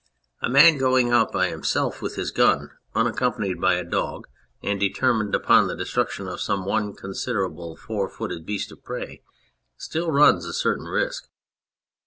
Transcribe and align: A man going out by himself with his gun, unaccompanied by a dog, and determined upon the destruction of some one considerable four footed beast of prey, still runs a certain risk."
A 0.41 0.49
man 0.49 0.79
going 0.79 1.11
out 1.11 1.31
by 1.31 1.49
himself 1.49 2.01
with 2.01 2.15
his 2.15 2.31
gun, 2.31 2.71
unaccompanied 2.95 3.61
by 3.61 3.75
a 3.75 3.83
dog, 3.83 4.27
and 4.63 4.79
determined 4.79 5.35
upon 5.35 5.67
the 5.67 5.75
destruction 5.75 6.27
of 6.27 6.41
some 6.41 6.65
one 6.65 6.95
considerable 6.95 7.75
four 7.77 8.09
footed 8.09 8.43
beast 8.43 8.71
of 8.71 8.83
prey, 8.83 9.21
still 9.77 10.09
runs 10.11 10.43
a 10.45 10.53
certain 10.53 10.85
risk." 10.87 11.29